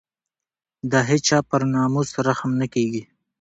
[0.91, 3.03] د هېچا پر ناموس رحم نه کېږي.